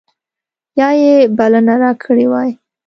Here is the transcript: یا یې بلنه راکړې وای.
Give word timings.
یا 0.79 0.89
یې 1.01 1.13
بلنه 1.37 1.73
راکړې 1.83 2.25
وای. 2.31 2.51